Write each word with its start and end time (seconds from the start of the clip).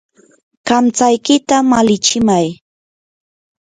kamtsaykita 0.67 1.55
malichimay. 1.69 2.47